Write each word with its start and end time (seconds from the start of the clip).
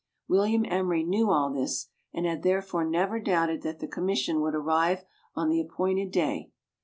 William 0.27 0.65
Emery 0.67 1.03
knew 1.03 1.29
all 1.29 1.53
this, 1.53 1.89
and 2.11 2.25
had 2.25 2.41
th.ere 2.41 2.63
fore 2.63 2.83
never 2.83 3.19
doubted 3.19 3.61
that 3.61 3.77
the 3.77 3.87
commission 3.87 4.41
would 4.41 4.55
arrive 4.55 5.05
on 5.35 5.47
the 5.47 5.61
appointed 5.61 6.11
day. 6.11 6.49